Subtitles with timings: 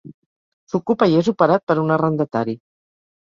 [0.71, 2.57] S'ocupa i és operat per un arrendatari.